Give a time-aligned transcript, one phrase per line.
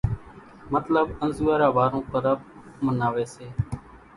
[0.73, 2.25] مطلٻ انزوئارا وارون پرٻ
[2.85, 3.45] مناوي سي۔